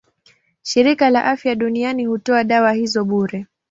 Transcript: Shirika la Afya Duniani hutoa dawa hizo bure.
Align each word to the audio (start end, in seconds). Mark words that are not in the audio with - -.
Shirika 0.61 1.09
la 1.09 1.25
Afya 1.25 1.55
Duniani 1.55 2.05
hutoa 2.05 2.43
dawa 2.43 2.73
hizo 2.73 3.05
bure. 3.05 3.45